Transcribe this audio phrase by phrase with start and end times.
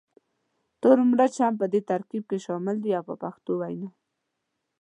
[0.81, 3.89] تور مرچ هم په دې ترکیب کې شامل دی په پښتو وینا.